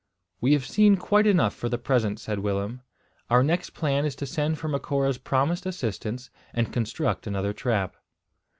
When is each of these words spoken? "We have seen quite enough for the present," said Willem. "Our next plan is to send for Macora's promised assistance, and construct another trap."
"We 0.39 0.53
have 0.53 0.65
seen 0.65 0.97
quite 0.97 1.27
enough 1.27 1.53
for 1.53 1.69
the 1.69 1.77
present," 1.77 2.19
said 2.19 2.39
Willem. 2.39 2.81
"Our 3.29 3.43
next 3.43 3.75
plan 3.75 4.03
is 4.03 4.15
to 4.15 4.25
send 4.25 4.57
for 4.57 4.67
Macora's 4.67 5.19
promised 5.19 5.67
assistance, 5.67 6.31
and 6.55 6.73
construct 6.73 7.27
another 7.27 7.53
trap." 7.53 7.95